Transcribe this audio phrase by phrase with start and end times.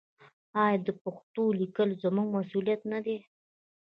[0.63, 3.17] آیا د پښتو لیکل زموږ مسوولیت نه دی؟